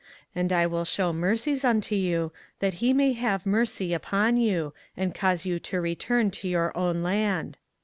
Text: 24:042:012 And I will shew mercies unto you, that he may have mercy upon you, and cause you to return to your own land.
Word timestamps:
24:042:012 0.29 0.29
And 0.37 0.53
I 0.53 0.65
will 0.65 0.83
shew 0.83 1.13
mercies 1.13 1.63
unto 1.63 1.93
you, 1.93 2.31
that 2.57 2.73
he 2.81 2.91
may 2.91 3.13
have 3.13 3.45
mercy 3.45 3.93
upon 3.93 4.35
you, 4.35 4.73
and 4.97 5.13
cause 5.13 5.45
you 5.45 5.59
to 5.59 5.79
return 5.79 6.31
to 6.31 6.47
your 6.47 6.75
own 6.75 7.03
land. 7.03 7.59